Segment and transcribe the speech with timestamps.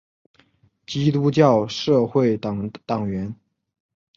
[0.87, 3.35] 基督教社会党党员。